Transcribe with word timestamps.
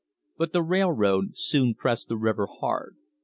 But 0.35 0.51
the 0.51 0.63
railroad 0.63 1.37
soon 1.37 1.75
pressed 1.75 2.07
the 2.07 2.17
river 2.17 2.47
hard. 2.47 2.95